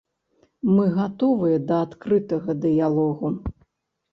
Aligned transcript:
Мы 0.75 0.85
гатовыя 0.95 1.57
да 1.73 1.77
адкрытага 1.89 2.57
дыялогу. 2.65 3.27